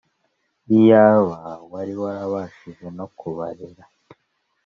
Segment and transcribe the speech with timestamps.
[0.77, 1.41] iyaaba
[1.71, 3.83] wari warabashije no kubarera